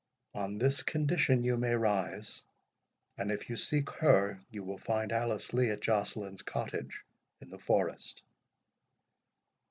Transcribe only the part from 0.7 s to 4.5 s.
condition you may rise; and if you seek her,